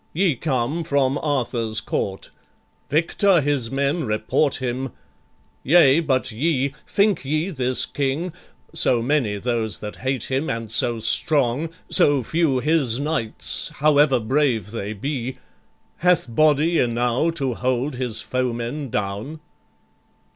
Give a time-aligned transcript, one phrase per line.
[0.13, 2.31] Ye come from Arthur's court.
[2.89, 4.93] Victor his men Report him!
[5.61, 8.33] Yea, but ye think ye this king
[8.73, 14.71] So many those that hate him, and so strong, So few his knights, however brave
[14.71, 15.37] they be
[15.97, 19.39] Hath body enow to hold his foemen down?"